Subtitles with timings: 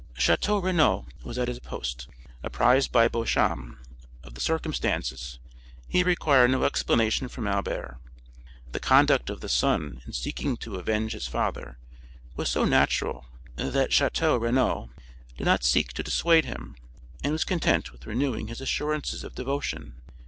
[0.15, 2.07] 40221m Château Renaud was at his post;
[2.41, 3.77] apprised by Beauchamp
[4.23, 5.37] of the circumstances,
[5.87, 7.99] he required no explanation from Albert.
[8.71, 11.77] The conduct of the son in seeking to avenge his father
[12.35, 13.27] was so natural
[13.57, 14.89] that Château Renaud
[15.37, 16.75] did not seek to dissuade him,
[17.23, 20.01] and was content with renewing his assurances of devotion.